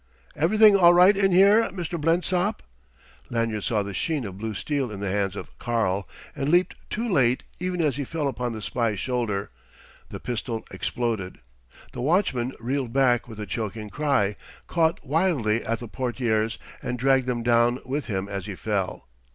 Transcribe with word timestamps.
"Everything 0.35 0.75
all 0.75 0.95
right 0.95 1.15
in 1.15 1.31
here, 1.31 1.65
Mr. 1.69 2.01
Blensop?" 2.01 2.63
Lanyard 3.29 3.63
saw 3.63 3.83
the 3.83 3.93
sheen 3.93 4.25
of 4.25 4.35
blue 4.39 4.55
steel 4.55 4.89
in 4.89 4.99
the 4.99 5.11
hands 5.11 5.35
of 5.35 5.55
"Karl," 5.59 6.07
and 6.35 6.49
leaped 6.49 6.73
too 6.89 7.07
late: 7.07 7.43
even 7.59 7.79
as 7.81 7.97
he 7.97 8.03
fell 8.03 8.27
upon 8.27 8.51
the 8.51 8.63
spy's 8.63 8.99
shoulders, 8.99 9.49
the 10.09 10.19
pistol 10.19 10.65
exploded. 10.71 11.37
The 11.91 12.01
watchman 12.01 12.53
reeled 12.59 12.91
back 12.91 13.27
with 13.27 13.39
a 13.39 13.45
choking 13.45 13.91
cry, 13.91 14.35
caught 14.65 15.05
wildly 15.05 15.63
at 15.63 15.77
the 15.79 15.87
portières, 15.87 16.57
and 16.81 16.97
dragged 16.97 17.27
them 17.27 17.43
down 17.43 17.79
with 17.85 18.05
him 18.07 18.27
as 18.27 18.47
he 18.47 18.55
fell. 18.55 19.07